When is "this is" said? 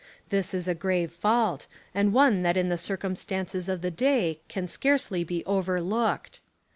0.29-0.67